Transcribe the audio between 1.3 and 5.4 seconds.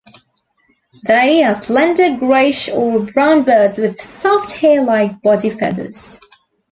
are slender greyish or brown birds with soft, hairlike